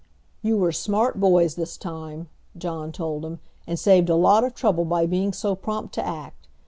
"You 0.41 0.57
were 0.57 0.71
smart 0.71 1.19
boys 1.19 1.53
this 1.53 1.77
time," 1.77 2.27
John 2.57 2.91
told 2.91 3.23
him, 3.23 3.39
"and 3.67 3.77
saved 3.77 4.09
a 4.09 4.15
lot 4.15 4.43
of 4.43 4.55
trouble 4.55 4.83
by 4.83 5.05
being 5.05 5.31
so 5.31 5.53
prompt 5.53 5.93
to 5.93 6.03
act. 6.03 6.47